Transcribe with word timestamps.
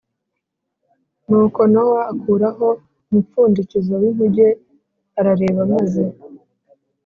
Nuko 1.27 1.59
Nowa 1.73 2.01
akuraho 2.13 2.67
umupfundikizo 3.09 3.93
w 4.01 4.03
inkuge 4.09 4.47
arareba 5.19 5.61
maze 5.73 6.03